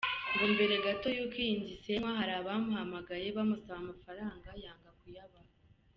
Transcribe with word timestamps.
Ngo 0.33 0.45
mbere 0.53 0.75
gato 0.85 1.07
y’ 1.15 1.19
uko 1.25 1.37
iyi 1.45 1.53
nzu 1.59 1.69
isenywa 1.77 2.09
hari 2.19 2.33
abamuhamagaye 2.35 3.27
bamusaba 3.37 3.77
amafaranga 3.83 4.47
yanga 4.63 4.89
kuyabaha. 4.99 5.51